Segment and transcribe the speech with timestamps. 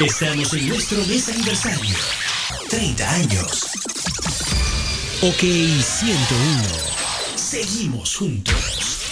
[0.00, 1.94] Estamos en nuestro mes aniversario.
[2.68, 3.64] 30 años.
[5.22, 6.62] OK 101.
[7.36, 9.04] Seguimos juntos.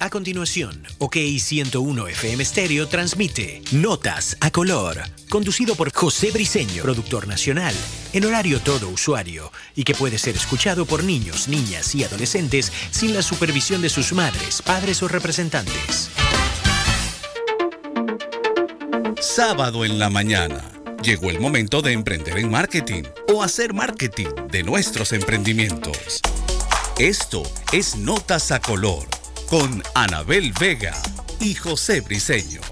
[0.00, 4.98] A continuación, OK 101 FM Stereo transmite Notas a Color,
[5.30, 7.74] conducido por José Briseño, productor nacional,
[8.12, 13.14] en horario todo usuario, y que puede ser escuchado por niños, niñas y adolescentes sin
[13.14, 16.10] la supervisión de sus madres, padres o representantes.
[19.36, 20.64] Sábado en la mañana.
[21.02, 26.22] Llegó el momento de emprender en marketing o hacer marketing de nuestros emprendimientos.
[26.98, 29.06] Esto es Notas a Color
[29.46, 30.94] con Anabel Vega
[31.38, 32.62] y José Briseño.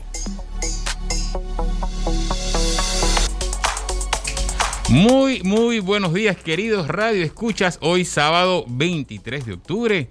[4.89, 7.77] Muy, muy buenos días, queridos Radio Escuchas.
[7.83, 10.09] Hoy, sábado 23 de octubre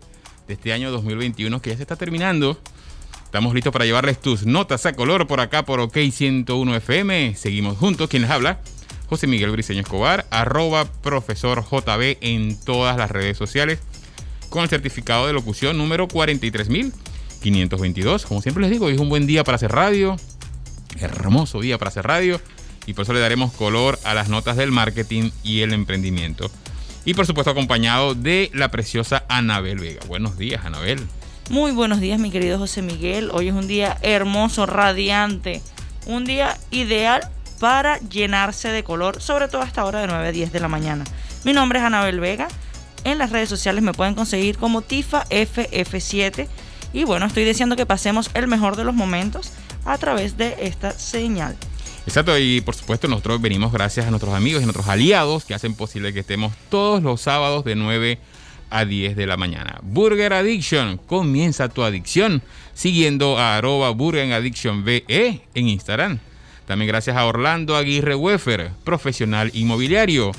[0.47, 2.59] de este año 2021, que ya se está terminando.
[3.33, 7.33] Estamos listos para llevarles tus notas a color por acá por OK 101 FM.
[7.33, 8.07] Seguimos juntos.
[8.07, 8.59] Quien les habla?
[9.07, 13.79] José Miguel Briseño Escobar, arroba profesor JB en todas las redes sociales,
[14.49, 18.27] con el certificado de locución número 43522.
[18.27, 20.15] Como siempre les digo, hoy es un buen día para hacer radio,
[20.99, 22.39] hermoso día para hacer radio,
[22.85, 26.51] y por eso le daremos color a las notas del marketing y el emprendimiento.
[27.03, 30.01] Y por supuesto acompañado de la preciosa Anabel Vega.
[30.07, 30.99] Buenos días, Anabel.
[31.49, 33.29] Muy buenos días, mi querido José Miguel.
[33.33, 35.61] Hoy es un día hermoso, radiante.
[36.05, 40.31] Un día ideal para llenarse de color, sobre todo a esta hora de 9 a
[40.31, 41.03] 10 de la mañana.
[41.43, 42.47] Mi nombre es Anabel Vega.
[43.03, 46.47] En las redes sociales me pueden conseguir como TIFAFF7.
[46.93, 49.51] Y bueno, estoy diciendo que pasemos el mejor de los momentos
[49.83, 51.57] a través de esta señal.
[52.07, 55.75] Exacto, y por supuesto nosotros venimos gracias a nuestros amigos y nuestros aliados que hacen
[55.75, 58.42] posible que estemos todos los sábados de 9 a
[58.73, 59.79] a 10 de la mañana.
[59.83, 62.41] Burger Addiction, comienza tu adicción
[62.73, 63.59] siguiendo a
[63.91, 66.19] Burger Addiction VE en Instagram.
[66.65, 70.31] También gracias a Orlando Aguirre Weffer, profesional inmobiliario.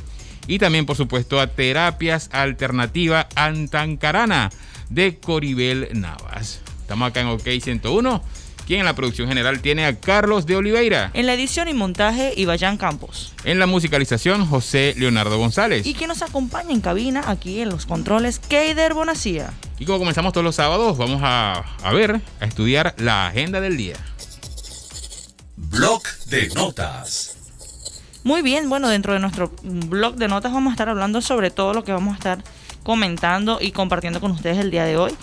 [0.47, 4.50] Y también, por supuesto, a Terapias Alternativa Antancarana
[4.91, 6.61] de Coribel Navas.
[6.83, 8.23] Estamos acá en OK 101
[8.66, 11.10] quien en la producción general tiene a Carlos de Oliveira.
[11.14, 13.32] En la edición y montaje, Ibayán Campos.
[13.44, 15.86] En la musicalización, José Leonardo González.
[15.86, 19.52] Y quien nos acompaña en cabina, aquí en los controles, Keider Bonacía.
[19.78, 23.76] Y como comenzamos todos los sábados, vamos a, a ver, a estudiar la agenda del
[23.76, 23.97] día.
[25.56, 27.36] Blog de notas.
[28.22, 31.75] Muy bien, bueno, dentro de nuestro blog de notas vamos a estar hablando sobre todo
[31.75, 32.44] lo que vamos a estar
[32.82, 35.14] comentando y compartiendo con ustedes el día de hoy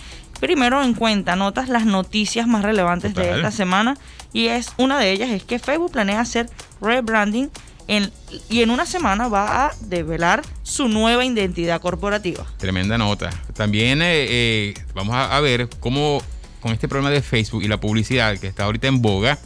[0.42, 3.96] primero en cuenta, notas las noticias más relevantes de esta semana
[4.32, 7.48] y es una de ellas es que Facebook planea hacer rebranding
[7.86, 8.10] en,
[8.50, 12.44] y en una semana va a develar su nueva identidad corporativa.
[12.58, 13.30] Tremenda nota.
[13.54, 16.20] También eh, eh, vamos a, ver cómo
[16.60, 19.38] con este problema de Facebook y la publicidad que está ahorita en boga,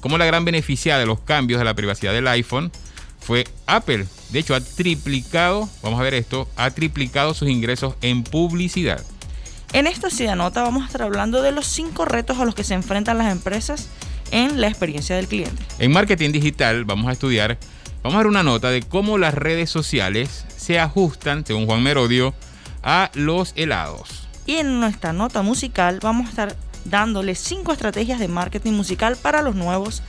[0.00, 2.72] cómo la gran beneficiada de los cambios de la privacidad del iPhone
[3.20, 4.06] fue Apple.
[4.30, 9.04] De hecho, ha triplicado, vamos a ver esto, ha triplicado sus ingresos en publicidad.
[9.72, 12.74] En esta nota vamos a estar hablando de los cinco retos a los que se
[12.74, 13.88] enfrentan las empresas
[14.30, 15.62] en la experiencia del cliente.
[15.78, 17.58] En marketing digital vamos a estudiar,
[18.02, 22.34] vamos a ver una nota de cómo las redes sociales se ajustan, según Juan Merodio,
[22.82, 24.26] a los helados.
[24.46, 29.42] Y en nuestra nota musical vamos a estar dándole cinco estrategias de marketing musical para
[29.42, 30.02] los nuevos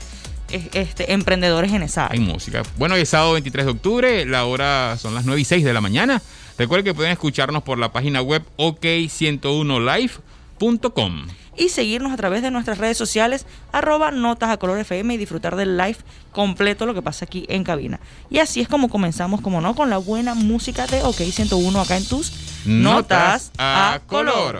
[0.52, 2.20] este, emprendedores en esa área.
[2.20, 2.64] En música.
[2.78, 5.74] Bueno, hoy es sábado 23 de octubre, la hora son las 9 y 6 de
[5.74, 6.22] la mañana.
[6.60, 11.28] Recuerden que pueden escucharnos por la página web ok101live.com.
[11.56, 15.56] Y seguirnos a través de nuestras redes sociales, arroba notas a color FM y disfrutar
[15.56, 16.00] del live
[16.34, 18.02] completo, lo que pasa aquí en cabina.
[18.30, 21.96] Y así es como comenzamos, como no, con la buena música de OK 101 acá
[21.96, 22.34] en tus
[22.66, 24.60] Notas, a, color.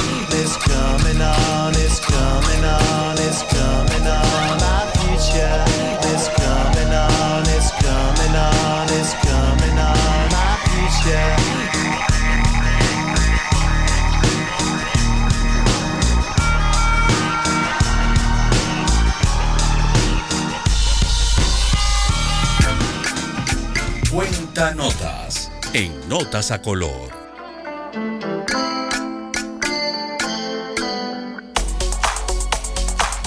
[24.69, 27.09] notas en Notas a Color.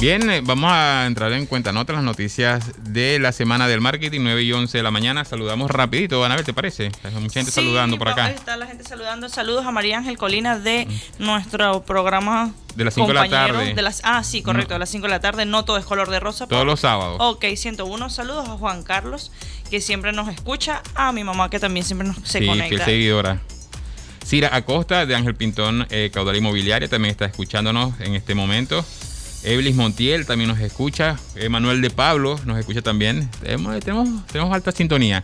[0.00, 4.20] Bien, eh, vamos a entrar en cuenta notas las noticias de la semana del marketing,
[4.22, 5.24] 9 y 11 de la mañana.
[5.24, 6.92] Saludamos rapidito, van a ver, ¿te parece?
[7.02, 8.30] Hay mucha gente saludando por acá.
[8.30, 9.28] Está la gente saludando.
[9.28, 10.86] Saludos a María Ángel Colina de
[11.18, 13.74] nuestro programa de las cinco de la tarde.
[13.74, 15.44] de las- ah, sí, correcto, de las 5 de la tarde.
[15.46, 16.46] No todo es color de rosa.
[16.46, 17.18] Todos los sábados.
[17.20, 18.10] Ok, 101.
[18.10, 19.30] Saludos a Juan Carlos,
[19.70, 20.82] que siempre nos escucha.
[20.94, 22.68] A mi mamá, que también siempre nos se sí, conecta.
[22.68, 23.40] fiel seguidora.
[24.26, 28.84] Cira Acosta de Ángel Pintón, eh, Caudal Inmobiliaria, también está escuchándonos en este momento.
[29.44, 31.18] Eblis Montiel también nos escucha.
[31.50, 33.28] Manuel de Pablo nos escucha también.
[33.42, 35.22] Tenemos, tenemos, tenemos alta sintonía.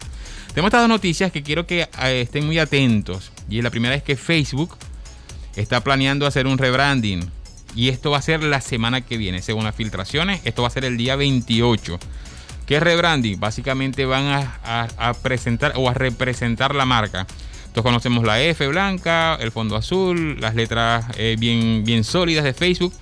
[0.49, 3.33] Tenemos estas dos noticias que quiero que eh, estén muy atentos.
[3.49, 4.77] Y la primera es que Facebook
[5.57, 7.31] está planeando hacer un rebranding.
[7.75, 10.41] Y esto va a ser la semana que viene, según las filtraciones.
[10.45, 11.99] Esto va a ser el día 28.
[12.67, 13.39] ¿Qué es rebranding?
[13.39, 14.27] Básicamente van
[14.65, 17.27] a, presentar o a representar la marca.
[17.73, 22.53] Todos conocemos la F blanca, el fondo azul, las letras eh, bien, bien sólidas de
[22.53, 22.93] Facebook.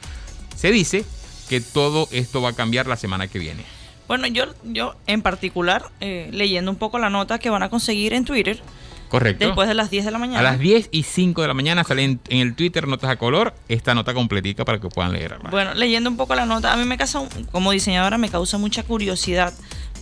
[0.56, 1.04] Se dice
[1.48, 3.64] que todo esto va a cambiar la semana que viene.
[4.06, 8.14] Bueno, yo, yo en particular, eh, leyendo un poco la nota que van a conseguir
[8.14, 8.60] en Twitter,
[9.08, 9.46] Correcto.
[9.46, 10.40] después de las 10 de la mañana.
[10.40, 13.54] a las 10 y 5 de la mañana sale en, el Twitter Notas a Color
[13.68, 15.50] esta nota completica para que puedan leerla.
[15.50, 18.82] Bueno, leyendo un poco la nota, a mí me causa, como diseñadora, me causa mucha
[18.82, 19.52] curiosidad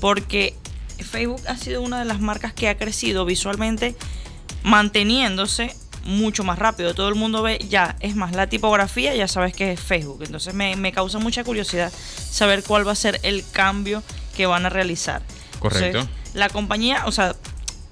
[0.01, 0.55] porque
[0.99, 3.95] Facebook ha sido una de las marcas que ha crecido visualmente
[4.63, 6.95] manteniéndose mucho más rápido.
[6.95, 10.23] Todo el mundo ve ya, es más, la tipografía ya sabes que es Facebook.
[10.25, 14.03] Entonces me, me causa mucha curiosidad saber cuál va a ser el cambio
[14.37, 15.23] que van a realizar.
[15.59, 16.01] Correcto.
[16.01, 17.35] Entonces, La compañía, o sea,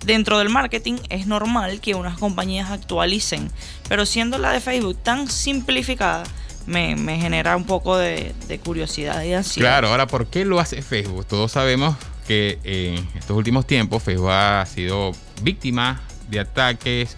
[0.04, 3.50] dentro del marketing es normal que unas compañías actualicen,
[3.88, 6.25] pero siendo la de Facebook tan simplificada,
[6.66, 9.68] me, me genera un poco de, de curiosidad y ansiedad.
[9.68, 11.26] Claro, ahora, ¿por qué lo hace Facebook?
[11.26, 11.96] Todos sabemos
[12.26, 17.16] que en estos últimos tiempos Facebook ha sido víctima de ataques,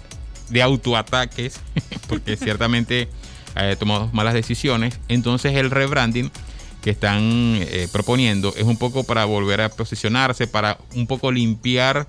[0.49, 1.61] de autoataques,
[2.09, 3.09] porque ciertamente
[3.55, 4.99] ha tomado malas decisiones.
[5.09, 6.31] Entonces el rebranding
[6.83, 12.07] que están eh, proponiendo es un poco para volver a posicionarse, para un poco limpiar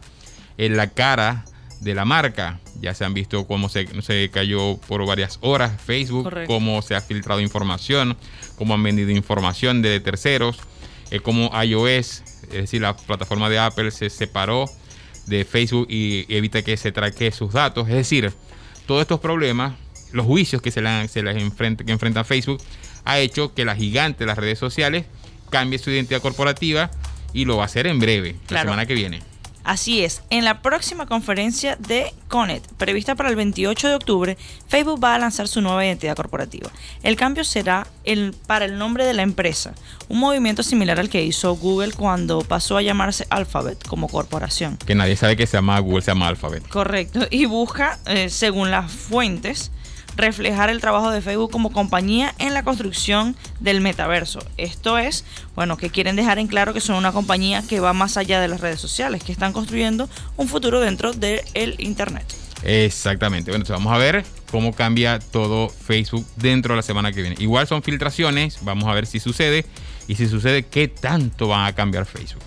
[0.58, 1.46] eh, la cara
[1.82, 2.60] de la marca.
[2.82, 6.54] Ya se han visto cómo se, se cayó por varias horas Facebook, Correcto.
[6.54, 8.18] cómo se ha filtrado información,
[8.56, 10.58] cómo han vendido información de terceros,
[11.12, 14.66] eh, cómo iOS, es decir, la plataforma de Apple se separó
[15.26, 17.88] de Facebook y evita que se traque sus datos.
[17.88, 18.34] Es decir,
[18.86, 19.74] todos estos problemas,
[20.12, 22.62] los juicios que se les enfrenta, que enfrenta Facebook,
[23.06, 25.06] ha hecho que la gigante de las redes sociales
[25.50, 26.92] cambie su identidad corporativa
[27.34, 29.22] y lo va a hacer en breve, la semana que viene.
[29.68, 34.38] Así es, en la próxima conferencia de Conet, prevista para el 28 de octubre,
[34.70, 36.72] Facebook va a lanzar su nueva identidad corporativa.
[37.04, 39.76] El cambio será el, para el nombre de la empresa,
[40.08, 44.78] un movimiento similar al que hizo Google cuando pasó a llamarse Alphabet como corporación.
[44.78, 46.66] Que nadie sabe que se llama Google, se llama Alphabet.
[46.70, 49.72] Correcto, y busca, eh, según las fuentes,
[50.18, 54.40] reflejar el trabajo de Facebook como compañía en la construcción del metaverso.
[54.58, 55.24] Esto es,
[55.56, 58.48] bueno, que quieren dejar en claro que son una compañía que va más allá de
[58.48, 62.26] las redes sociales, que están construyendo un futuro dentro del Internet.
[62.64, 63.52] Exactamente.
[63.52, 67.36] Bueno, entonces vamos a ver cómo cambia todo Facebook dentro de la semana que viene.
[67.40, 69.66] Igual son filtraciones, vamos a ver si sucede
[70.08, 72.44] y si sucede, qué tanto van a cambiar Facebook.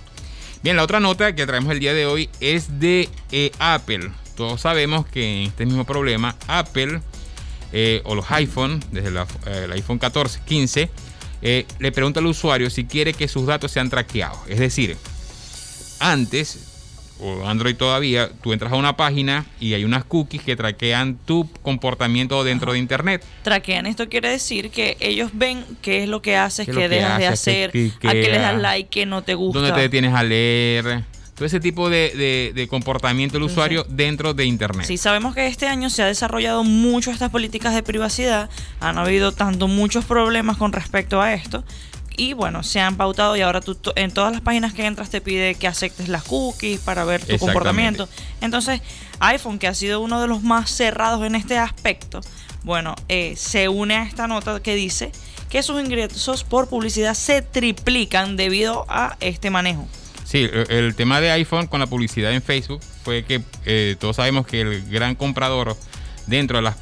[0.62, 4.10] Bien, la otra nota que traemos el día de hoy es de eh, Apple.
[4.36, 7.00] Todos sabemos que en este mismo problema, Apple
[7.72, 10.90] eh, o los iPhone, desde la- eh, el iPhone 14, 15,
[11.42, 14.38] eh, le pregunta al usuario si quiere que sus datos sean traqueados.
[14.48, 14.96] Es decir,
[16.00, 16.66] antes,
[17.20, 21.48] o Android todavía, tú entras a una página y hay unas cookies que traquean tu
[21.62, 23.22] comportamiento dentro de Internet.
[23.42, 27.18] Traquean esto quiere decir que ellos ven qué es lo que haces, ¿Qué que dejas
[27.18, 29.58] de hacer, qué a qué le das like, qué no te gusta.
[29.60, 31.04] Dónde te detienes a leer.
[31.40, 34.84] Todo ese tipo de, de- de comportamiento del usuario dentro de Internet.
[34.86, 39.32] Sí, sabemos que este año se ha desarrollado mucho estas políticas de privacidad, han habido
[39.32, 41.64] tanto muchos problemas con respecto a esto
[42.14, 45.22] y bueno, se han pautado y ahora tú en todas las páginas que entras te
[45.22, 48.06] pide que aceptes las cookies para ver tu comportamiento.
[48.42, 48.82] Entonces,
[49.20, 52.20] iPhone, que ha sido uno de los más cerrados en este aspecto,
[52.64, 55.10] bueno, eh, se une a esta nota que dice
[55.48, 59.88] que sus ingresos por publicidad se triplican debido a este manejo.
[60.30, 64.14] Sí, el, el tema de iPhone con la publicidad en Facebook fue que eh, todos
[64.14, 65.76] sabemos que el gran comprador
[66.28, 66.76] dentro de las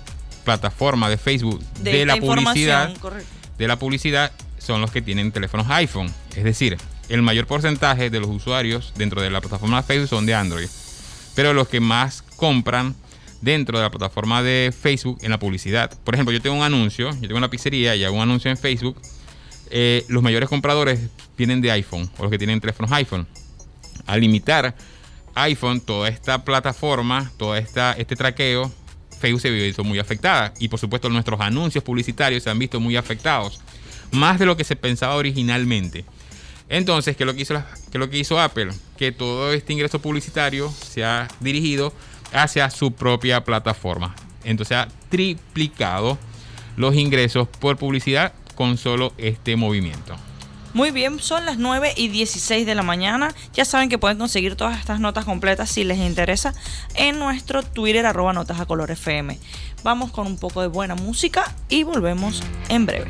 [0.45, 3.27] plataformas de Facebook de, la publicidad correcto.
[3.57, 6.13] de la publicidad son los que tienen teléfonos iPhone.
[6.37, 6.77] Es decir,
[7.09, 10.69] el mayor porcentaje de los usuarios dentro de la plataforma de Facebook son de Android.
[11.35, 12.95] Pero los que más compran
[13.41, 15.91] dentro de la plataforma de Facebook en la publicidad.
[16.05, 18.59] Por ejemplo, yo tengo un anuncio, yo tengo una pizzería y hago un anuncio en
[18.59, 19.01] Facebook.
[19.71, 21.01] Eh, los mayores compradores
[21.37, 23.27] vienen de iPhone o los que tienen teléfonos iPhone.
[24.07, 24.75] Al limitar
[25.35, 28.73] iPhone, toda esta plataforma, todo esta, este traqueo,
[29.21, 30.53] Facebook se vio muy afectada.
[30.59, 33.61] Y por supuesto nuestros anuncios publicitarios se han visto muy afectados.
[34.13, 36.05] Más de lo que se pensaba originalmente.
[36.69, 37.51] Entonces, ¿qué qué es
[37.95, 38.71] lo que hizo Apple?
[38.97, 41.93] Que todo este ingreso publicitario se ha dirigido
[42.33, 44.15] hacia su propia plataforma.
[44.45, 46.19] Entonces ha triplicado
[46.77, 50.17] los ingresos por publicidad con solo este movimiento.
[50.75, 53.33] Muy bien, son las 9 y 16 de la mañana.
[53.55, 56.55] Ya saben que pueden conseguir todas estas notas completas si les interesa
[56.97, 59.39] en nuestro Twitter arroba notas a color FM.
[59.85, 63.09] Vamos con un poco de buena música y volvemos en breve.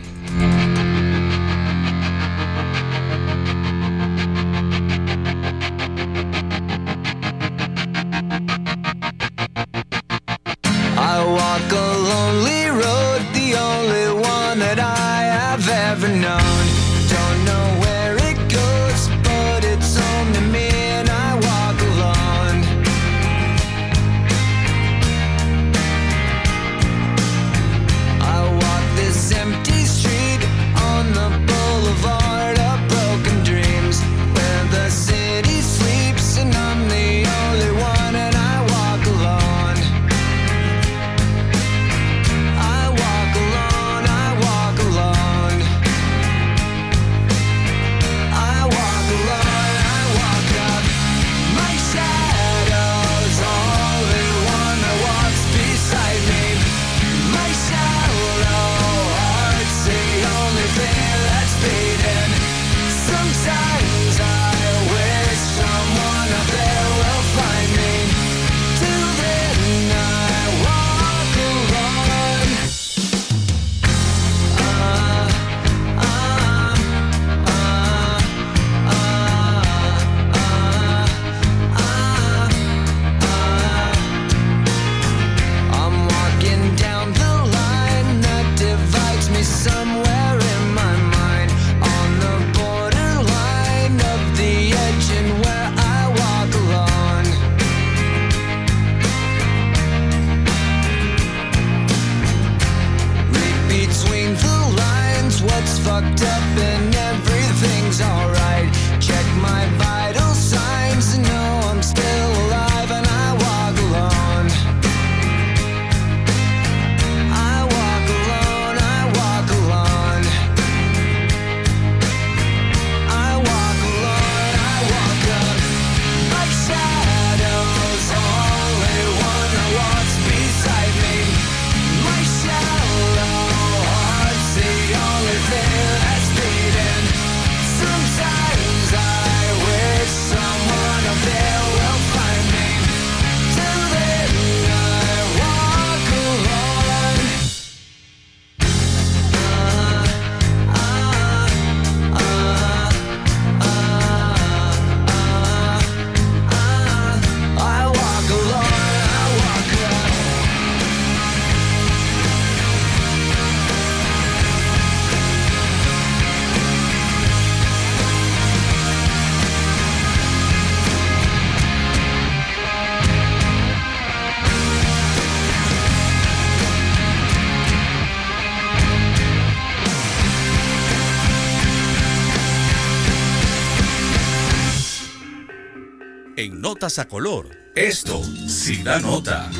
[186.89, 189.51] Notas a Color, esto sí da nota.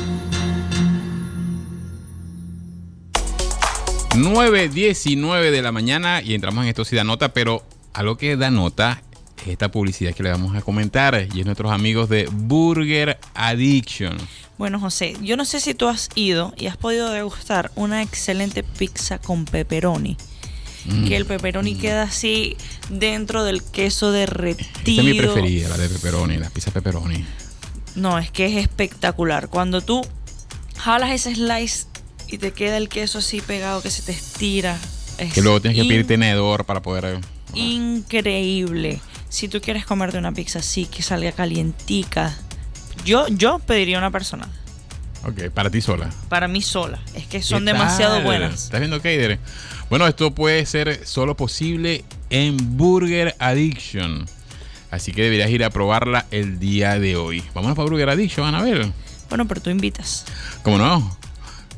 [4.15, 8.35] 9.19 de la mañana y entramos en esto sí da nota, pero a lo que
[8.35, 9.03] da nota
[9.43, 14.17] es esta publicidad que le vamos a comentar y es nuestros amigos de Burger Addiction.
[14.57, 18.63] Bueno, José, yo no sé si tú has ido y has podido degustar una excelente
[18.63, 20.17] pizza con pepperoni.
[20.85, 21.07] Mm.
[21.07, 22.55] Que el pepperoni queda así
[22.89, 24.67] dentro del queso derretido.
[24.77, 27.25] Esta es mi preferida, la de pepperoni, las pizzas pepperoni.
[27.95, 29.49] No, es que es espectacular.
[29.49, 30.01] Cuando tú
[30.77, 31.85] jalas ese slice
[32.27, 34.77] y te queda el queso así pegado que se te estira.
[35.17, 37.05] es Que luego tienes que pedir tenedor para poder...
[37.05, 37.19] eh,
[37.53, 38.99] Increíble.
[39.29, 42.35] Si tú quieres comerte una pizza así, que salga calientica.
[43.05, 44.49] Yo, yo pediría una personal.
[45.25, 46.09] Ok, para ti sola.
[46.29, 46.99] Para mí sola.
[47.13, 48.65] Es que son ¿Qué demasiado buenas.
[48.65, 49.39] ¿Estás viendo, Keider?
[49.89, 54.25] Bueno, esto puede ser solo posible en Burger Addiction.
[54.91, 57.43] Así que deberías ir a probarla el día de hoy.
[57.53, 58.91] Vámonos para Burger Addiction, Anabel.
[59.29, 60.25] Bueno, pero tú invitas.
[60.63, 61.17] ¿Cómo no?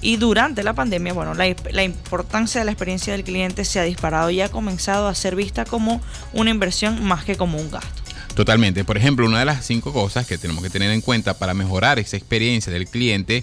[0.00, 3.84] Y durante la pandemia, bueno, la, la importancia de la experiencia del cliente se ha
[3.84, 6.00] disparado y ha comenzado a ser vista como
[6.32, 8.07] una inversión más que como un gasto.
[8.38, 8.84] Totalmente.
[8.84, 11.98] Por ejemplo, una de las cinco cosas que tenemos que tener en cuenta para mejorar
[11.98, 13.42] esa experiencia del cliente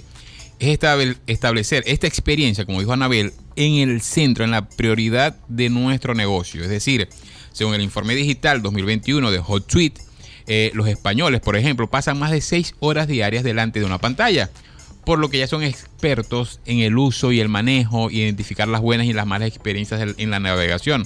[0.58, 0.80] es
[1.28, 6.64] establecer esta experiencia, como dijo Anabel, en el centro, en la prioridad de nuestro negocio.
[6.64, 7.10] Es decir,
[7.52, 10.02] según el informe digital 2021 de Hot Suite,
[10.48, 14.50] eh, los españoles, por ejemplo, pasan más de seis horas diarias delante de una pantalla,
[15.04, 19.08] por lo que ya son expertos en el uso y el manejo, identificar las buenas
[19.08, 21.06] y las malas experiencias en la navegación.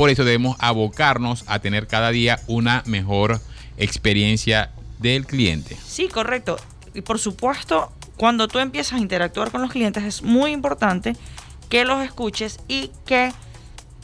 [0.00, 3.38] Por eso debemos abocarnos a tener cada día una mejor
[3.76, 5.76] experiencia del cliente.
[5.86, 6.56] Sí, correcto.
[6.94, 11.18] Y por supuesto, cuando tú empiezas a interactuar con los clientes es muy importante
[11.68, 13.30] que los escuches y que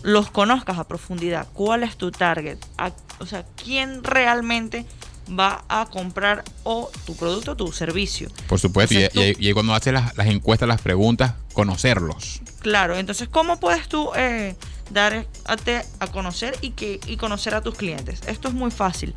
[0.03, 1.49] los conozcas a profundidad.
[1.55, 2.59] ¿Cuál es tu target?
[2.77, 4.85] A- o sea, ¿quién realmente
[5.27, 8.29] va a comprar o tu producto o tu servicio?
[8.49, 12.43] Por supuesto, y, Entonces, cuando haces las, las encuestas, las preguntas, conocerlos.
[12.61, 14.57] Claro, entonces, ¿cómo puedes tú eh,
[14.91, 18.21] dar a, conocer y, que, y conocer a tus clientes?
[18.27, 19.15] Esto es muy fácil.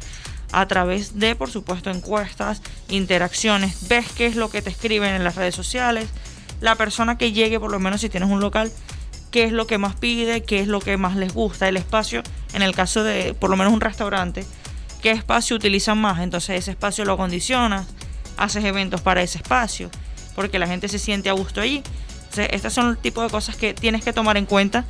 [0.51, 5.23] A través de, por supuesto, encuestas, interacciones, ves qué es lo que te escriben en
[5.23, 6.10] las redes sociales,
[6.60, 8.71] la persona que llegue, por lo menos si tienes un local,
[9.32, 12.23] qué es lo que más pide, qué es lo que más les gusta, el espacio,
[12.53, 14.45] en el caso de, por lo menos un restaurante,
[15.01, 17.86] qué espacio utilizan más, entonces ese espacio lo acondicionas,
[18.38, 19.91] haces eventos para ese espacio,
[20.36, 21.84] porque la gente se siente a gusto allí.
[22.29, 24.86] Entonces, estas son el tipo de cosas que tienes que tomar en cuenta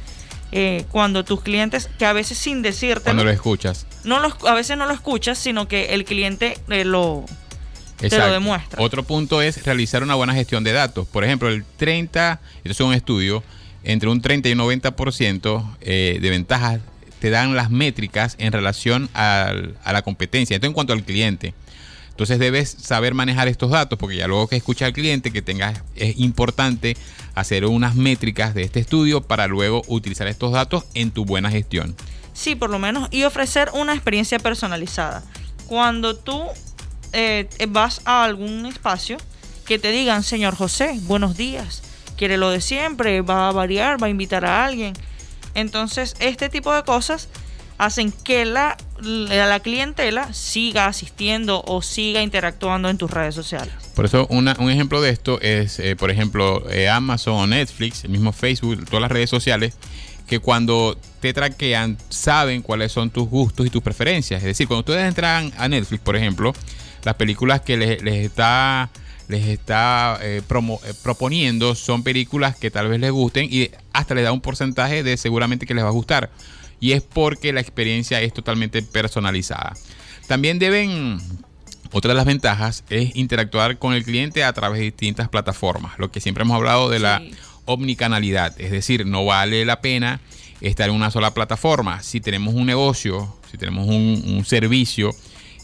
[0.52, 3.86] eh, cuando tus clientes, que a veces sin decirte, Cuando lo escuchas.
[4.04, 7.26] no los, a veces no lo escuchas, sino que el cliente eh, lo,
[7.98, 8.82] te lo demuestra.
[8.82, 11.08] Otro punto es realizar una buena gestión de datos.
[11.08, 13.44] Por ejemplo, el 30, esto es un estudio,
[13.84, 16.80] entre un 30 y un 90% eh, de ventajas
[17.20, 20.56] te dan las métricas en relación al- a la competencia.
[20.56, 21.54] Esto en cuanto al cliente.
[22.12, 25.82] Entonces debes saber manejar estos datos porque ya luego que escucha al cliente que tengas
[25.96, 26.98] es importante
[27.39, 31.95] hacer unas métricas de este estudio para luego utilizar estos datos en tu buena gestión.
[32.34, 35.23] Sí, por lo menos, y ofrecer una experiencia personalizada.
[35.67, 36.41] Cuando tú
[37.13, 39.17] eh, vas a algún espacio,
[39.65, 41.84] que te digan, señor José, buenos días,
[42.17, 44.93] quiere lo de siempre, va a variar, va a invitar a alguien.
[45.54, 47.30] Entonces, este tipo de cosas
[47.78, 53.73] hacen que la, la, la clientela siga asistiendo o siga interactuando en tus redes sociales.
[54.00, 58.12] Por eso un ejemplo de esto es, eh, por ejemplo, eh, Amazon o Netflix, el
[58.12, 59.74] mismo Facebook, todas las redes sociales,
[60.26, 64.40] que cuando te traquean saben cuáles son tus gustos y tus preferencias.
[64.40, 66.54] Es decir, cuando ustedes entran a Netflix, por ejemplo,
[67.04, 68.90] las películas que les, está
[69.28, 70.42] les está eh,
[71.04, 75.18] proponiendo son películas que tal vez les gusten y hasta les da un porcentaje de
[75.18, 76.32] seguramente que les va a gustar.
[76.80, 79.74] Y es porque la experiencia es totalmente personalizada.
[80.26, 81.20] También deben
[81.91, 86.12] otra de las ventajas es interactuar con el cliente a través de distintas plataformas, lo
[86.12, 87.21] que siempre hemos hablado de la
[87.65, 90.21] omnicanalidad, es decir, no vale la pena
[90.62, 92.02] estar en una sola plataforma.
[92.02, 95.15] Si tenemos un negocio, si tenemos un, un servicio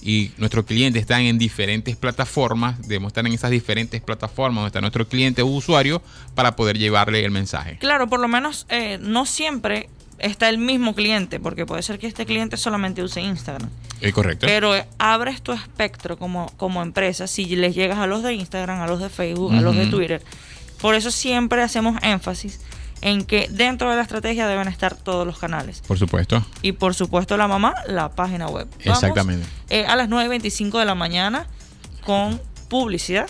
[0.02, 4.82] y nuestros clientes están en diferentes plataformas, debemos estar en esas diferentes plataformas donde está
[4.82, 6.02] nuestro cliente o usuario
[6.36, 7.78] para poder llevarle el mensaje.
[7.80, 12.08] Claro, por lo menos eh, no siempre está el mismo cliente, porque puede ser que
[12.08, 13.70] este cliente solamente use Instagram.
[14.02, 14.46] Es correcto.
[14.46, 18.82] Pero eh, abres tu espectro como, como empresa si les llegas a los de Instagram,
[18.82, 19.88] a los de Facebook, a los de.
[19.88, 20.22] Twitter.
[20.82, 22.60] Por eso siempre hacemos énfasis
[23.02, 25.82] en que dentro de la estrategia deben estar todos los canales.
[25.88, 26.46] Por supuesto.
[26.62, 28.68] Y por supuesto la mamá, la página web.
[28.86, 29.48] Vamos, Exactamente.
[29.70, 31.48] eh, a las 9.25 de la mañana
[32.04, 33.28] con publicidad.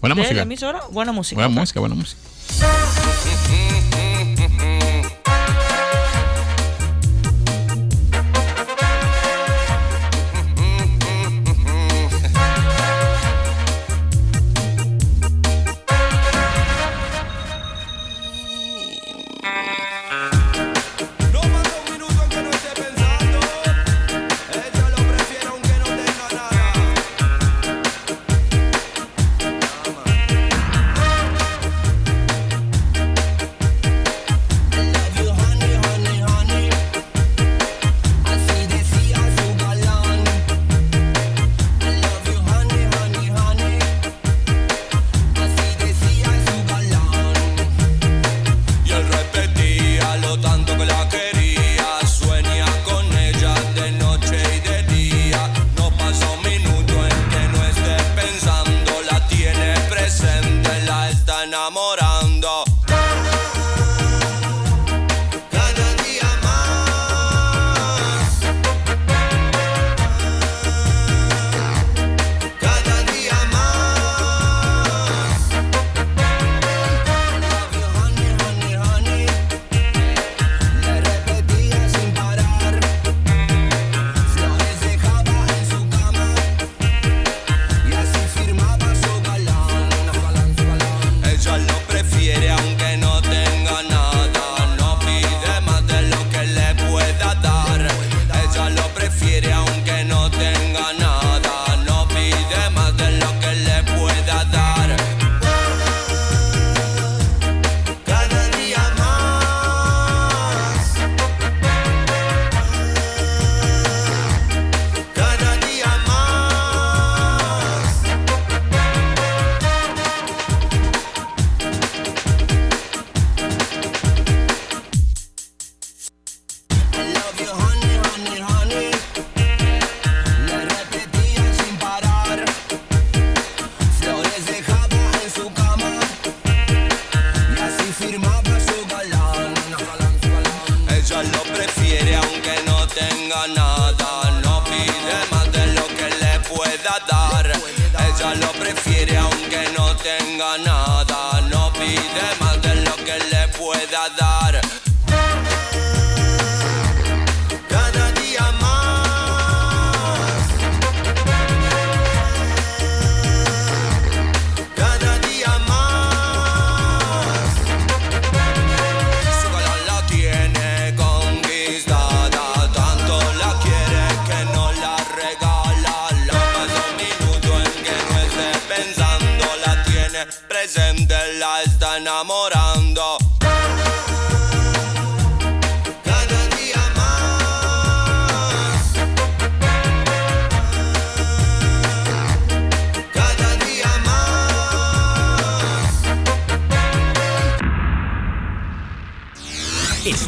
[0.00, 0.36] Buena de música.
[0.36, 1.40] la emisora, buena música.
[1.40, 2.20] Buena música, buena música.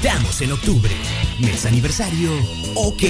[0.04, 0.90] Estamos en octubre,
[1.38, 2.32] mes aniversario
[2.74, 3.04] OK.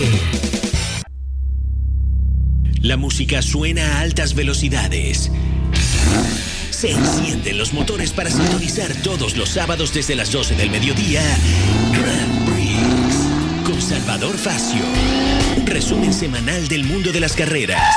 [2.82, 5.30] La música suena a altas velocidades.
[6.68, 11.22] Se encienden los motores para sintonizar todos los sábados desde las 12 del mediodía.
[11.92, 14.84] Grand Prix con Salvador Facio.
[15.56, 17.94] Un resumen semanal del mundo de las carreras.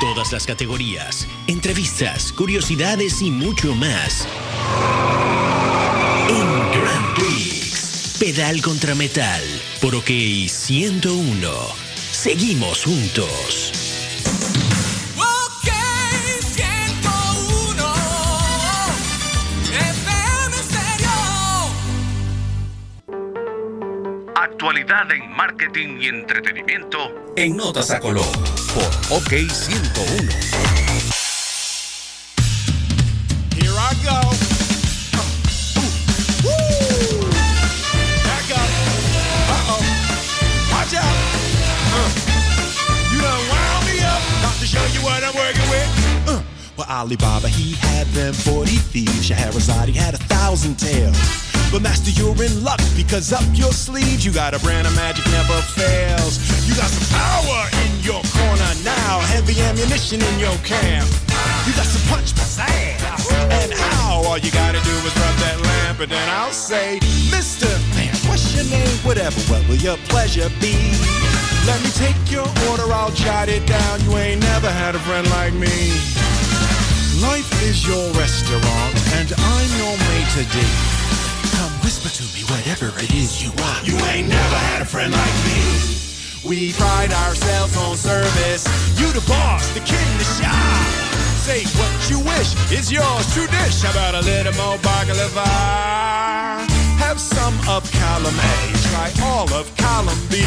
[0.00, 4.28] Todas las categorías, entrevistas, curiosidades y mucho más.
[8.18, 9.42] Pedal contra metal,
[9.80, 10.08] por OK
[10.48, 11.50] 101.
[12.12, 13.72] Seguimos juntos.
[15.16, 15.68] Ok,
[16.40, 17.84] 101
[19.70, 21.72] FM Stereo.
[24.36, 26.98] Actualidad en marketing y entretenimiento
[27.36, 28.24] en Notas a Color
[28.74, 30.83] por OK 101.
[47.04, 49.26] Alibaba, he had them 40 thieves.
[49.26, 51.12] Scheherazade, he had a thousand tales.
[51.70, 55.26] But master, you're in luck because up your sleeves you got a brand of magic
[55.28, 56.40] never fails.
[56.64, 61.04] You got some power in your corner now, heavy ammunition in your camp.
[61.68, 63.04] You got some punch pizzazz
[63.52, 67.68] and how all you gotta do is rub that lamp and then I'll say, Mr.
[68.00, 68.96] Man, what's your name?
[69.04, 70.72] Whatever, what will your pleasure be?
[71.68, 74.00] Let me take your order, I'll jot it down.
[74.04, 75.92] You ain't never had a friend like me.
[77.22, 80.66] Life is your restaurant and I'm your maitre d'.
[81.54, 83.86] Come whisper to me whatever it is you want.
[83.86, 85.94] You ain't never had a friend like me.
[86.42, 88.66] We pride ourselves on service.
[88.98, 91.04] You the boss, the king, the shop.
[91.38, 93.82] Say what you wish is yours, true dish.
[93.82, 95.46] How about a little more baklava?
[96.98, 98.54] Have some of column A,
[98.90, 100.42] try all of column B.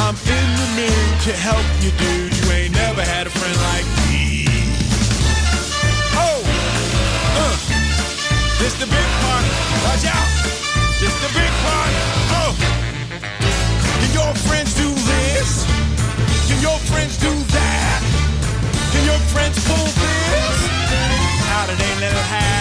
[0.00, 2.32] I'm in the mood to help you, dude.
[2.32, 4.05] You ain't never had a friend like me.
[8.66, 9.44] This the big part.
[9.86, 10.28] Watch out,
[10.98, 11.92] this the big part.
[12.34, 12.52] Oh,
[14.00, 15.64] can your friends do this?
[16.48, 18.02] Can your friends do that?
[18.90, 20.58] Can your friends pull this?
[21.54, 22.55] Out of their little hat.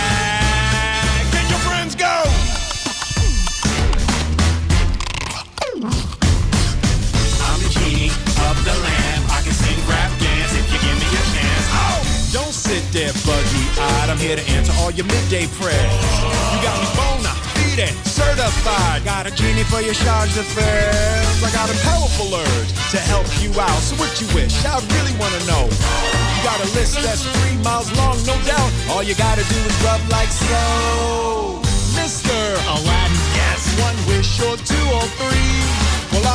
[14.15, 15.75] I'm here to answer all your midday prayers.
[15.75, 17.35] You got me bona
[17.75, 19.03] fide, certified.
[19.03, 21.43] Got a genie for your charge affairs.
[21.43, 23.75] I got a powerful urge to help you out.
[23.83, 24.55] So what you wish?
[24.63, 25.67] I really wanna know.
[25.67, 28.71] You got a list that's three miles long, no doubt.
[28.91, 31.59] All you gotta do is rub like so.
[31.99, 32.31] Mr.
[32.71, 33.67] Aladdin, yes.
[33.83, 35.84] One wish or two or three.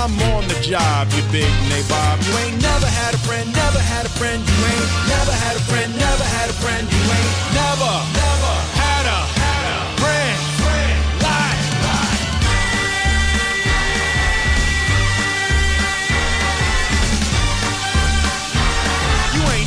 [0.03, 2.25] I'm on the job, you big nabob.
[2.27, 4.41] You ain't never had a friend, never had a friend.
[4.41, 6.89] You ain't never had a friend, never had a friend.
[6.91, 7.93] You ain't never,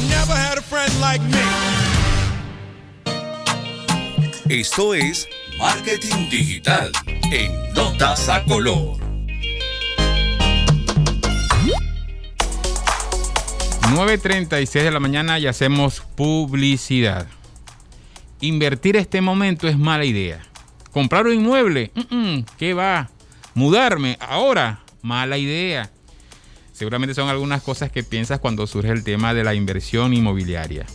[0.10, 1.46] never had a friend like me.
[4.50, 5.28] Esto es
[5.60, 6.92] Marketing Digital
[7.32, 9.03] en Notas a Color.
[13.94, 17.28] 9.36 de la mañana y hacemos publicidad.
[18.42, 20.42] Invertir este momento es mala idea.
[20.92, 21.92] Comprar un inmueble,
[22.58, 23.12] ¿qué va?
[23.54, 25.92] Mudarme ahora, mala idea.
[26.72, 30.88] Seguramente son algunas cosas que piensas cuando surge el tema de la inversión inmobiliaria.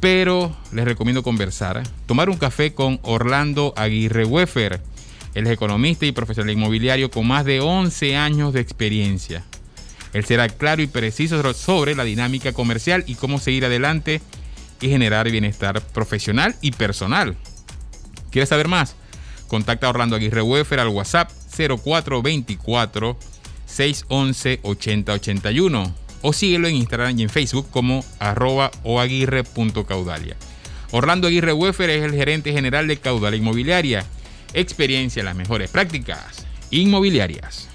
[0.00, 4.80] Pero les recomiendo conversar, tomar un café con Orlando Aguirre Weffer.
[5.34, 9.44] Él es economista y profesional inmobiliario con más de 11 años de experiencia.
[10.12, 14.20] Él será claro y preciso sobre- la dinámica comercial y cómo seguir adelante
[14.80, 17.36] y generar bienestar profesional y personal.
[18.30, 18.94] ¿Quieres saber más?
[19.48, 23.18] Contacta a Orlando Aguirre Weffer al WhatsApp 0424
[23.66, 30.36] 611 8081 o síguelo en Instagram y en Facebook como arroba oaguirre.caudalia.
[30.92, 34.04] Orlando Aguirre Weffer es el gerente general de Caudalia Inmobiliaria.
[34.54, 37.68] Experiencia en las mejores prácticas inmobiliarias.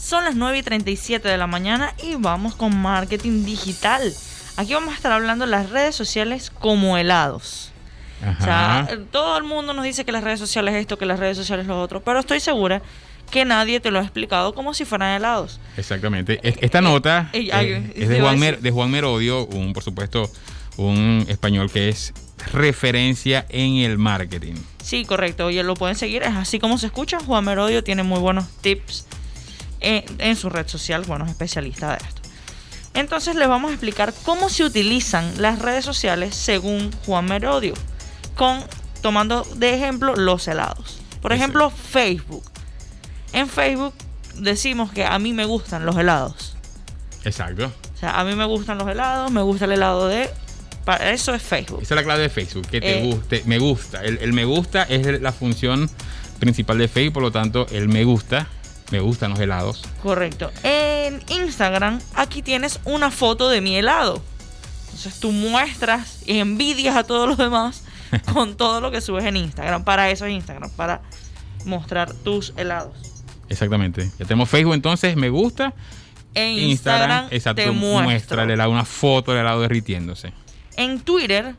[0.00, 4.14] Son las 9 y 37 de la mañana y vamos con marketing digital.
[4.56, 7.72] Aquí vamos a estar hablando de las redes sociales como helados.
[8.40, 11.18] O sea, eh, todo el mundo nos dice que las redes sociales esto, que las
[11.18, 12.82] redes sociales lo otro, pero estoy segura
[13.30, 15.60] que nadie te lo ha explicado como si fueran helados.
[15.76, 16.40] Exactamente.
[16.42, 18.38] Es- Esta nota eh, eh, ay, es de Juan.
[18.38, 20.30] Mer- de Juan Merodio, un, por supuesto,
[20.76, 22.12] un español que es
[22.52, 24.54] referencia en el marketing.
[24.82, 25.46] Sí, correcto.
[25.46, 26.22] Oye, lo pueden seguir.
[26.22, 27.18] Es así como se escucha.
[27.20, 29.06] Juan Merodio tiene muy buenos tips
[29.80, 31.02] en, en su red social.
[31.06, 32.20] Bueno, es especialista de esto.
[32.94, 37.74] Entonces les vamos a explicar cómo se utilizan las redes sociales según Juan Merodio.
[38.34, 38.64] Con,
[39.02, 40.98] tomando de ejemplo los helados.
[41.22, 42.42] Por ejemplo, Facebook.
[43.32, 43.94] En Facebook
[44.36, 46.56] decimos que a mí me gustan los helados.
[47.24, 47.66] Exacto.
[47.94, 50.30] O sea, a mí me gustan los helados, me gusta el helado de...
[50.84, 51.82] Para eso es Facebook.
[51.82, 53.02] Esa es la clave de Facebook, que te Eh.
[53.04, 54.02] guste, me gusta.
[54.02, 55.88] El, el me gusta es la función
[56.38, 58.48] principal de Facebook, por lo tanto, el me gusta,
[58.90, 59.82] me gustan los helados.
[60.02, 60.50] Correcto.
[60.62, 64.22] En Instagram, aquí tienes una foto de mi helado.
[64.86, 67.84] Entonces tú muestras y envidias a todos los demás
[68.32, 69.84] con todo lo que subes en Instagram.
[69.84, 71.02] Para eso es Instagram, para
[71.64, 72.94] mostrar tus helados.
[73.48, 74.10] Exactamente.
[74.18, 75.74] Ya tenemos Facebook, entonces, me gusta.
[76.34, 80.32] En Instagram, exacto, te muestra el helado, una foto del helado derritiéndose.
[80.76, 81.56] En Twitter,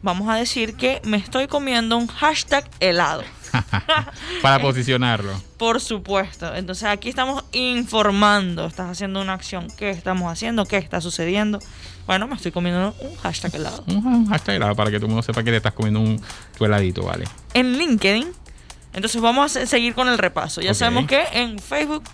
[0.00, 3.24] vamos a decir que me estoy comiendo un hashtag helado.
[4.42, 5.32] Para posicionarlo.
[5.58, 6.54] Por supuesto.
[6.54, 8.66] Entonces aquí estamos informando.
[8.66, 9.68] Estás haciendo una acción.
[9.76, 10.64] ¿Qué estamos haciendo?
[10.66, 11.58] ¿Qué está sucediendo?
[12.06, 13.84] Bueno, me estoy comiendo un hashtag helado.
[13.86, 16.20] Un hashtag helado para que todo el mundo sepa que te estás comiendo un
[16.56, 17.24] tu heladito, ¿vale?
[17.54, 18.28] En LinkedIn.
[18.94, 20.60] Entonces vamos a se- seguir con el repaso.
[20.60, 22.04] Ya sabemos que en Facebook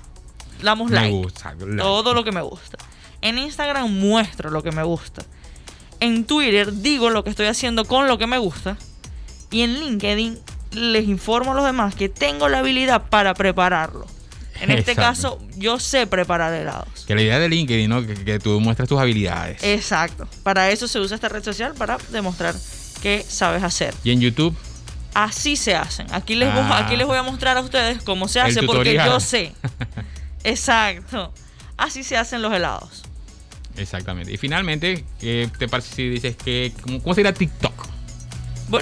[0.62, 1.10] damos Me like.
[1.16, 1.54] gusta.
[1.58, 1.76] like.
[1.76, 2.76] Todo lo que me gusta.
[3.20, 5.22] En Instagram muestro lo que me gusta.
[6.00, 8.76] En Twitter digo lo que estoy haciendo con lo que me gusta.
[9.50, 10.38] Y en LinkedIn
[10.72, 14.06] les informo a los demás que tengo la habilidad para prepararlo.
[14.60, 15.38] En este Exacto.
[15.38, 17.04] caso, yo sé preparar helados.
[17.06, 18.04] Que la idea de LinkedIn, ¿no?
[18.04, 19.62] Que, que tú muestres tus habilidades.
[19.62, 20.28] Exacto.
[20.42, 22.54] Para eso se usa esta red social para demostrar
[23.00, 23.94] que sabes hacer.
[24.02, 24.56] Y en YouTube,
[25.14, 26.06] Así se hacen.
[26.12, 26.84] Aquí les, voy, Ah.
[26.84, 29.52] aquí les voy a mostrar a ustedes cómo se hace porque yo sé.
[30.44, 31.32] Exacto.
[31.76, 33.02] Así se hacen los helados.
[33.76, 34.32] exactamente.
[34.32, 36.72] Y finalmente, ¿qué te parece si dices que.
[37.02, 37.87] ¿Cómo, sería TikTok?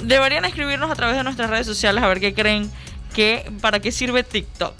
[0.03, 2.69] Deberían escribirnos a través de nuestras redes sociales a ver qué creen
[3.15, 4.73] que para qué sirve TikTok.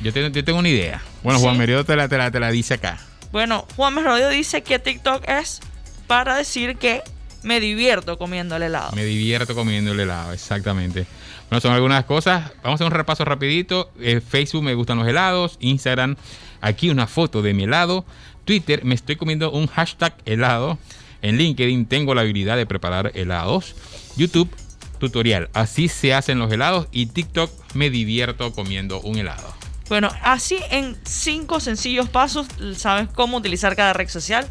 [0.00, 1.02] Yo, te- yo tengo una idea.
[1.22, 1.44] Bueno, Sí.
[1.44, 2.98] Juan Meriodo te la, te, la, te la dice acá.
[3.32, 5.60] Bueno, Juan Merodio dice que TikTok es
[6.06, 7.02] para decir que
[7.42, 8.92] me divierto comiendo el helado.
[8.92, 11.06] Me divierto comiendo el helado, exactamente.
[11.50, 12.50] Bueno, son algunas cosas.
[12.62, 13.90] Vamos a hacer un repaso rapidito.
[14.00, 15.56] Eh, Facebook me gustan los helados.
[15.60, 16.16] Instagram,
[16.60, 18.04] aquí una foto de mi helado.
[18.44, 20.78] Twitter, me estoy comiendo un hashtag helado.
[21.22, 23.74] En LinkedIn tengo la habilidad de preparar helados.
[24.16, 24.50] YouTube,
[24.98, 25.48] tutorial.
[25.52, 26.88] Así se hacen los helados.
[26.92, 29.54] Y TikTok, me divierto comiendo un helado.
[29.88, 34.46] Bueno, así en cinco sencillos pasos sabes cómo utilizar cada red social.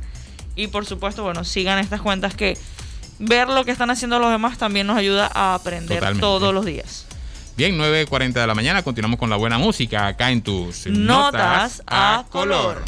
[0.56, 2.58] Y por supuesto, bueno, sigan estas cuentas que
[3.19, 6.21] ver lo que están haciendo los demás también nos ayuda a aprender Totalmente.
[6.21, 7.06] todos los días.
[7.58, 8.84] Bien, 9.40 de la mañana.
[8.84, 12.84] Continuamos con la buena música acá en tus Notas a color.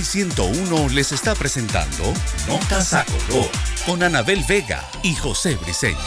[0.00, 2.04] OK 101 les está presentando
[2.48, 3.50] Notas a Color
[3.84, 5.98] con Anabel Vega y José Briseño.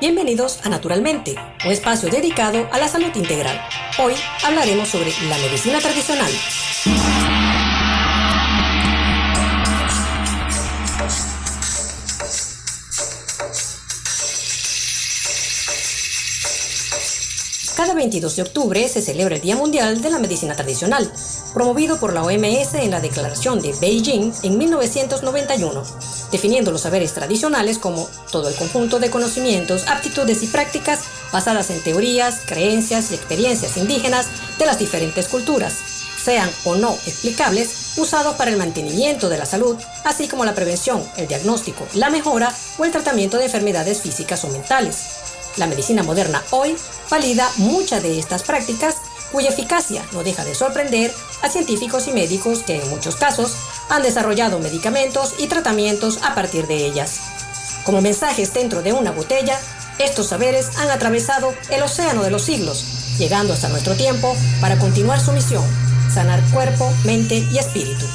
[0.00, 1.34] Bienvenidos a Naturalmente,
[1.66, 3.60] un espacio dedicado a la salud integral.
[3.98, 6.30] Hoy hablaremos sobre la medicina tradicional.
[17.78, 21.08] Cada 22 de octubre se celebra el Día Mundial de la Medicina Tradicional,
[21.54, 25.84] promovido por la OMS en la Declaración de Beijing en 1991,
[26.32, 31.80] definiendo los saberes tradicionales como todo el conjunto de conocimientos, aptitudes y prácticas basadas en
[31.80, 34.26] teorías, creencias y experiencias indígenas
[34.58, 35.74] de las diferentes culturas,
[36.20, 41.00] sean o no explicables, usados para el mantenimiento de la salud, así como la prevención,
[41.16, 45.27] el diagnóstico, la mejora o el tratamiento de enfermedades físicas o mentales.
[45.58, 46.76] La medicina moderna hoy
[47.10, 48.96] valida muchas de estas prácticas
[49.32, 53.56] cuya eficacia no deja de sorprender a científicos y médicos que en muchos casos
[53.88, 57.18] han desarrollado medicamentos y tratamientos a partir de ellas.
[57.84, 59.58] Como mensajes dentro de una botella,
[59.98, 65.20] estos saberes han atravesado el océano de los siglos, llegando hasta nuestro tiempo para continuar
[65.20, 65.64] su misión,
[66.12, 68.06] sanar cuerpo, mente y espíritu.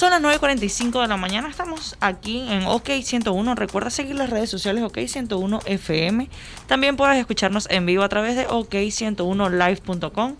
[0.00, 3.54] Son las 9.45 de la mañana, estamos aquí en OK 101.
[3.54, 6.26] Recuerda seguir las redes sociales OK 101 FM.
[6.66, 10.36] También puedes escucharnos en vivo a través de OK101live.com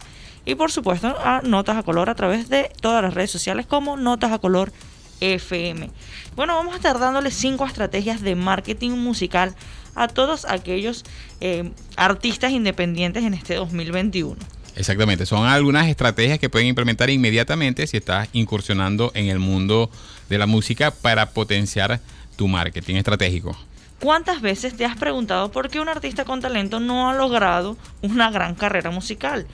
[0.47, 3.99] y por supuesto a Notas a Color a través de todas las redes sociales como
[3.99, 4.73] Notas a Color
[5.21, 5.91] FM.
[6.37, 9.55] Bueno, vamos a estar dándoles cinco estrategias de marketing musical
[9.95, 11.05] a todos aquellos
[11.43, 14.37] eh, artistas independientes en este 2021.
[14.77, 19.91] Exactamente, son algunas estrategias que pueden implementar inmediatamente si estás incursionando en el mundo
[20.29, 22.01] de la música para potenciar
[22.37, 23.57] tu marketing estratégico.
[24.01, 28.31] ¿Cuántas veces te has preguntado por qué un artista con talento no ha logrado una
[28.31, 29.47] gran carrera musical?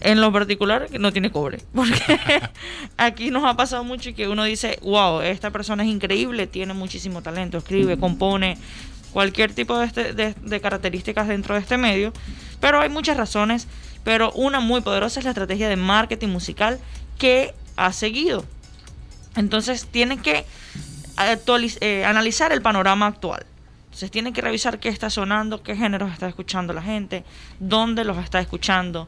[0.00, 1.58] En lo particular, no tiene cobre.
[1.74, 2.00] Porque
[2.96, 6.74] aquí nos ha pasado mucho y que uno dice, wow, esta persona es increíble, tiene
[6.74, 8.58] muchísimo talento, escribe, compone,
[9.12, 12.12] cualquier tipo de, este- características dentro de este medio.
[12.60, 13.66] Pero hay muchas razones,
[14.04, 16.78] pero una muy poderosa es la estrategia de marketing musical
[17.18, 18.44] que ha seguido.
[19.36, 20.44] Entonces tiene que
[21.80, 23.46] eh, analizar el panorama actual.
[23.84, 27.24] Entonces tiene que revisar qué está sonando, qué géneros está escuchando la gente,
[27.60, 29.06] dónde los está escuchando,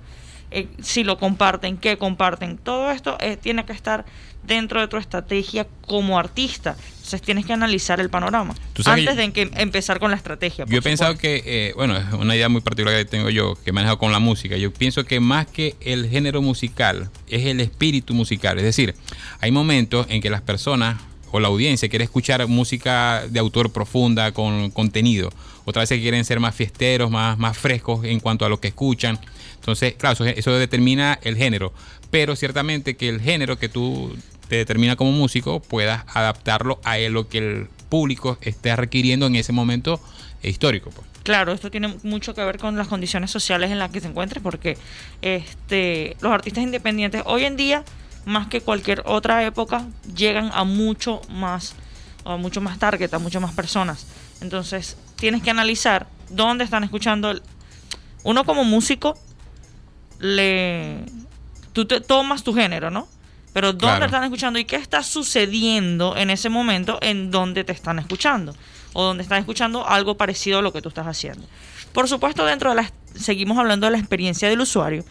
[0.51, 2.59] eh, si lo comparten, qué comparten.
[2.59, 4.05] Todo esto eh, tiene que estar
[4.47, 6.77] dentro de tu estrategia como artista.
[6.97, 8.55] Entonces tienes que analizar el panorama
[8.87, 10.65] antes de que empezar con la estrategia.
[10.67, 13.71] Yo he pensado que, eh, bueno, es una idea muy particular que tengo yo, que
[13.71, 14.57] he manejado con la música.
[14.57, 18.57] Yo pienso que más que el género musical, es el espíritu musical.
[18.59, 18.95] Es decir,
[19.41, 20.97] hay momentos en que las personas
[21.31, 25.31] o la audiencia quiere escuchar música de autor profunda, con contenido.
[25.65, 29.19] Otras veces quieren ser más fiesteros, más, más frescos en cuanto a lo que escuchan.
[29.57, 31.75] Entonces, claro, eso, eso determina el género.
[32.11, 34.17] Pero ciertamente que el género que tú
[34.49, 39.53] te determina como músico puedas adaptarlo a lo que el público esté requiriendo en ese
[39.53, 40.01] momento
[40.43, 40.91] histórico.
[40.91, 41.07] Pues.
[41.23, 44.41] Claro, esto tiene mucho que ver con las condiciones sociales en las que se encuentre,
[44.41, 44.77] porque
[45.23, 47.83] este, los artistas independientes hoy en día,
[48.27, 51.75] más que cualquier otra época, llegan a mucho más,
[52.25, 54.07] a mucho más target, a mucho más personas.
[54.43, 57.41] Entonces, tienes que analizar dónde están escuchando.
[58.23, 59.19] Uno como músico,
[60.19, 60.99] le,
[61.73, 63.09] tú te tomas tu género, ¿no?
[63.55, 64.05] Pero dónde Claro.
[64.07, 68.55] están escuchando y qué está sucediendo en ese momento en donde te están escuchando
[68.93, 71.47] o donde están escuchando algo parecido a lo que tú estás haciendo.
[71.93, 75.05] Por supuesto, dentro de las seguimos hablando de la experiencia del usuario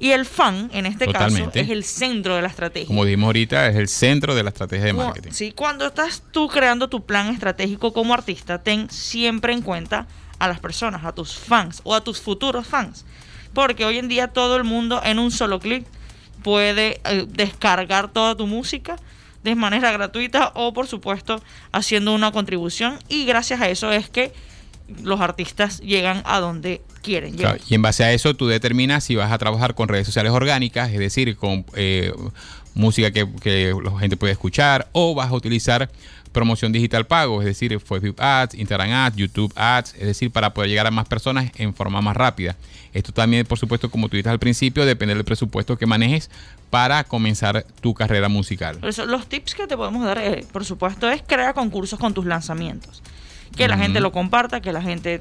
[0.00, 1.60] y el fan en este Totalmente.
[1.60, 2.88] caso es el centro de la estrategia.
[2.88, 5.30] Como dijimos ahorita, es el centro de la estrategia de marketing.
[5.30, 10.08] Sí, cuando estás tú creando tu plan estratégico como artista, ten siempre en cuenta
[10.40, 13.04] a las personas, a tus fans o a tus futuros fans.
[13.52, 15.86] Porque hoy en día todo el mundo en un solo clic
[16.44, 18.96] puede eh, descargar toda tu música
[19.42, 21.42] de manera gratuita o por supuesto
[21.72, 24.32] haciendo una contribución y gracias a eso es que
[25.02, 27.56] los artistas llegan a donde quieren llegar.
[27.56, 30.32] Claro, y en base a eso tú determinas si vas a trabajar con redes sociales
[30.32, 32.12] orgánicas, es decir, con eh,
[32.74, 35.90] música que, que la gente puede escuchar, o vas a utilizar
[36.34, 40.68] promoción digital pago, es decir, Facebook Ads, Instagram Ads, YouTube Ads, es decir, para poder
[40.68, 42.56] llegar a más personas en forma más rápida.
[42.92, 46.30] Esto también, por supuesto, como tú dijiste al principio, depende del presupuesto que manejes
[46.70, 48.76] para comenzar tu carrera musical.
[48.78, 52.12] Por eso, los tips que te podemos dar, eh, por supuesto, es crear concursos con
[52.12, 53.02] tus lanzamientos.
[53.56, 55.20] Que la gente lo comparta, que la gente...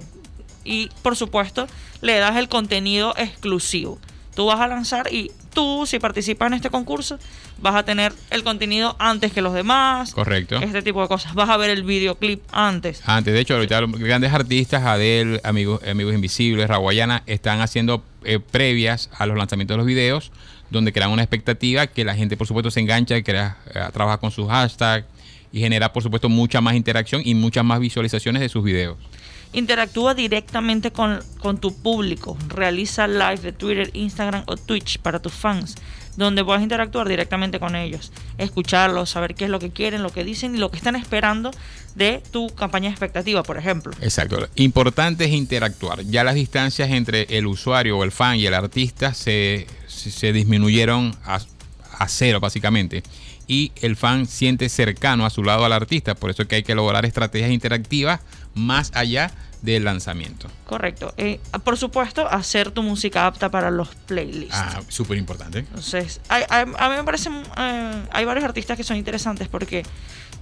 [0.66, 1.68] Y, por supuesto,
[2.02, 4.00] le das el contenido exclusivo.
[4.36, 7.20] Tú vas a lanzar y tú, si participas en este concurso,
[7.60, 10.14] vas a tener el contenido antes que los demás.
[10.14, 10.58] Correcto.
[10.58, 11.34] Este tipo de cosas.
[11.36, 13.02] Vas a ver el videoclip antes.
[13.06, 18.40] Antes, de hecho, ahorita los grandes artistas, Adele, Amigos, Amigos Invisibles, Raguayana, están haciendo eh,
[18.40, 20.32] previas a los lanzamientos de los videos,
[20.70, 24.18] donde crean una expectativa que la gente, por supuesto, se engancha y crea, eh, trabaja
[24.18, 25.06] con sus hashtags
[25.52, 28.98] y genera, por supuesto, mucha más interacción y muchas más visualizaciones de sus videos.
[29.54, 32.38] Interactúa directamente con, con tu público.
[32.48, 35.76] Realiza live de Twitter, Instagram o Twitch para tus fans,
[36.18, 40.24] donde puedas interactuar directamente con ellos, escucharlos, saber qué es lo que quieren, lo que
[40.24, 41.52] dicen y lo que están esperando
[41.96, 43.94] de tu campaña expectativa, por ejemplo.
[44.02, 44.48] Exacto.
[44.56, 46.02] Importante es interactuar.
[46.04, 50.34] Ya las distancias entre el usuario o el fan y el artista se, se- se
[50.34, 51.40] disminuyeron a,
[52.00, 53.04] a cero, básicamente.
[53.46, 56.16] Y el fan siente cercano a su lado al artista.
[56.16, 58.22] Por eso es que hay que lograr estrategias interactivas
[58.56, 59.32] más allá
[59.62, 60.50] del lanzamiento.
[60.66, 61.14] Correcto.
[61.18, 64.54] Eh, por supuesto, hacer tu música apta para los playlists.
[64.58, 65.60] Ah, súper importante.
[65.60, 69.84] Entonces, a mí me parecen, eh, hay varios artistas que son interesantes porque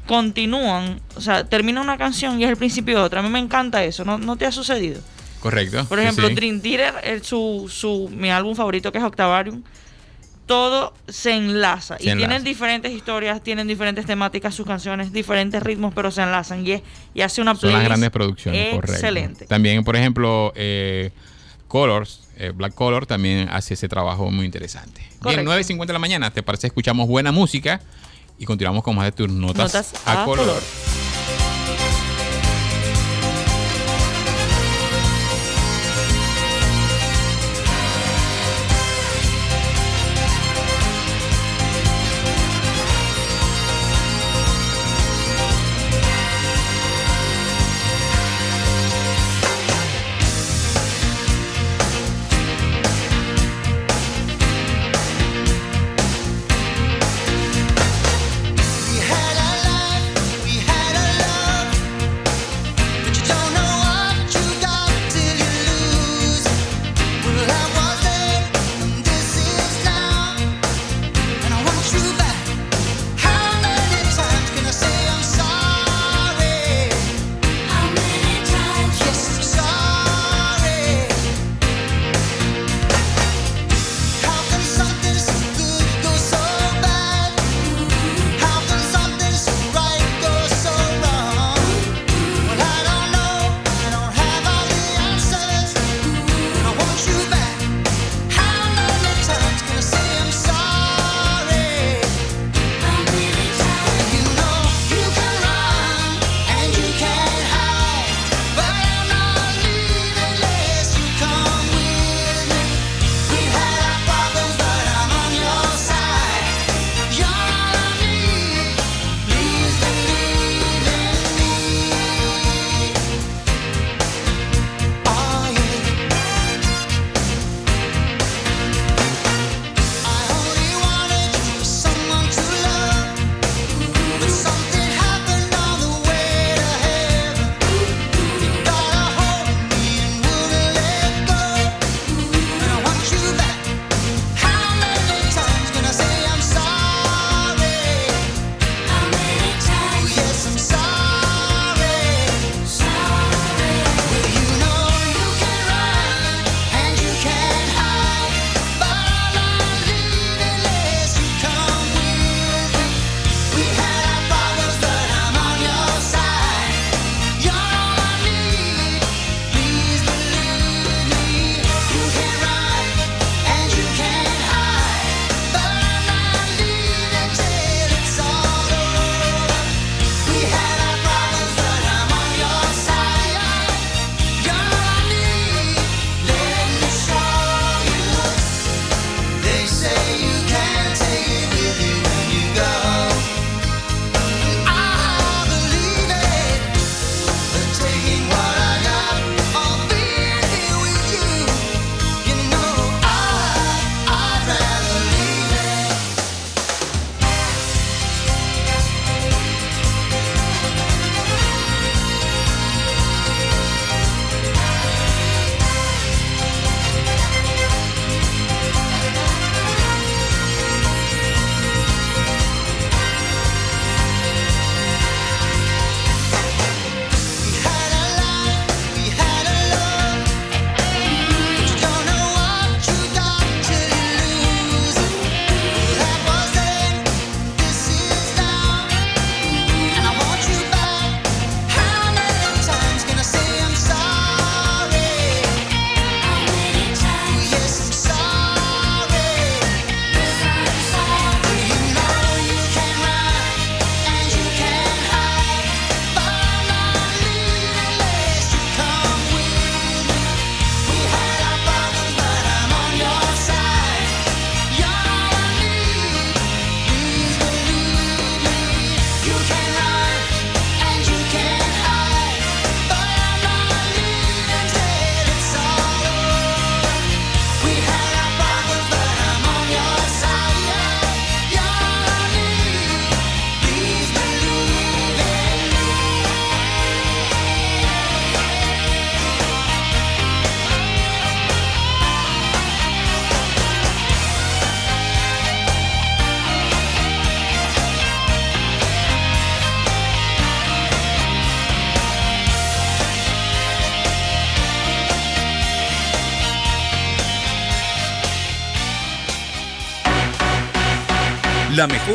[0.08, 3.20] continúan, o sea, termina una canción y es el principio de otra.
[3.20, 5.02] A mí me encanta eso, ¿no, no te ha sucedido?
[5.40, 5.86] Correcto.
[5.86, 6.34] Por Sí, ejemplo, sí.
[6.36, 9.64] Dream Theater, el- su, su, mi álbum favorito que es Octavarium,
[10.46, 11.98] todo se enlaza.
[11.98, 12.28] Se y enlaza.
[12.28, 16.66] tienen diferentes historias, tienen diferentes temáticas, sus canciones, diferentes ritmos, pero se enlazan.
[16.66, 16.82] Y, es-
[17.14, 18.94] y hace una Son las grandes producciones, correcto.
[18.94, 19.46] excelente.
[19.46, 21.12] También, por ejemplo, eh,
[21.68, 25.00] Colors, eh, Black Color, también hace ese trabajo muy interesante.
[25.02, 25.52] Bien, Correcto.
[25.52, 26.68] 9.50 de la mañana, ¿te parece?
[26.68, 27.80] Escuchamos buena música
[28.38, 30.46] y continuamos con más de tus notas, Notas a, a color.
[30.48, 30.62] color.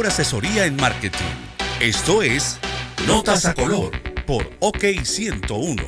[0.07, 1.35] Mejor asesoría en marketing.
[1.81, 2.59] Esto es
[3.09, 3.91] Notas a Color
[4.25, 5.83] por OK 101.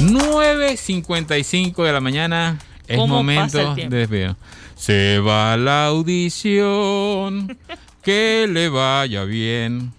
[0.00, 2.58] $9.55 de la mañana.
[2.88, 4.34] Es ¿Cómo pasa momento de despedir.
[4.74, 7.56] Se va la audición.
[8.02, 9.92] que le vaya bien.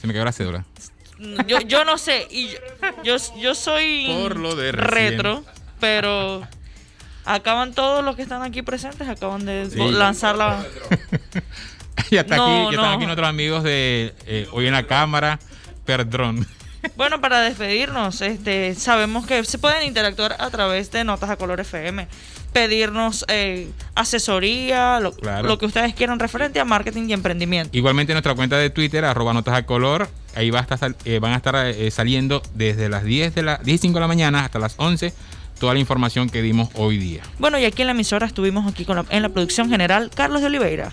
[0.00, 0.64] Se me quedó la cédula.
[1.46, 2.58] Yo, yo no sé, y yo,
[3.04, 5.12] yo, yo soy Por lo de recién.
[5.12, 5.44] retro,
[5.78, 6.42] pero
[7.24, 9.78] acaban todos los que están aquí presentes, acaban de Sí.
[9.92, 10.64] lanzar la...
[12.10, 12.96] ya está No, aquí, ya están no.
[12.96, 15.38] aquí nuestros amigos de eh, hoy en la cámara.
[15.84, 16.46] Perdón.
[16.98, 21.60] Bueno, para despedirnos, este, sabemos que se pueden interactuar a través de Notas a Color
[21.60, 22.06] FM,
[22.52, 25.48] pedirnos eh, asesoría, lo, Claro.
[25.48, 27.74] lo que ustedes quieran referente a marketing y emprendimiento.
[27.74, 31.32] Igualmente nuestra cuenta de Twitter, arroba notas a color, ahí va a estar, eh, van
[31.32, 34.44] a estar eh, saliendo desde las 10 de la 10 y 5 de la mañana
[34.44, 35.14] hasta las 11
[35.64, 37.22] toda la información que dimos hoy día.
[37.38, 40.42] Bueno, y aquí en la emisora estuvimos aquí con la- en la producción general Carlos
[40.42, 40.92] de Oliveira.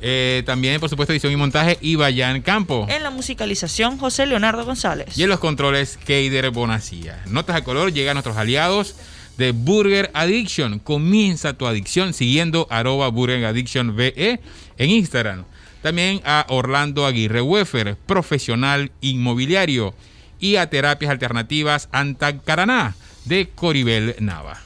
[0.00, 2.86] Eh, también, por supuesto, edición y montaje y Bayan Campo.
[2.88, 5.18] En la musicalización José Leonardo González.
[5.18, 7.20] Y en los controles, Keider Bonacía.
[7.26, 8.94] Notas a color llega a nuestros aliados
[9.36, 10.78] de Burger Addiction.
[10.78, 14.38] Comienza tu adicción siguiendo arroba Burger Addiction VE
[14.78, 15.44] en Instagram.
[15.82, 19.94] También a Orlando Aguirre Wefer, profesional inmobiliario.
[20.38, 22.94] Y a Terapias Alternativas Antacaraná
[23.30, 24.58] de Coribel Nava.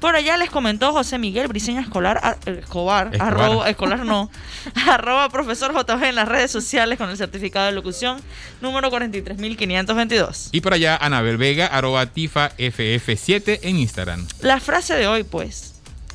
[0.00, 3.20] Por allá les comentó José Miguel Briceño Escolar, a- eh, Escobar, Escobar.
[3.34, 4.30] arroba, escolar no,
[4.88, 8.20] arroba profesor JB en las redes sociales con el certificado de locución
[8.60, 10.50] número 43522.
[10.52, 14.26] Y por allá, Anabel Vega, arroba Tifa FF7 en Instagram.
[14.40, 15.74] La frase de hoy, pues,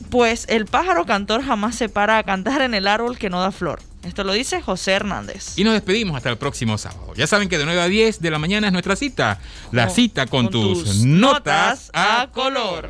[0.10, 3.52] pues el pájaro cantor jamás se para a cantar en el árbol que no da
[3.52, 3.82] flor.
[4.04, 5.58] Esto lo dice José Hernández.
[5.58, 7.14] Y nos despedimos hasta el próximo sábado.
[7.16, 9.40] Ya saben que de 9 a 10 de la mañana es nuestra cita.
[9.72, 12.90] La Con- cita con, con tus, tus notas a a color.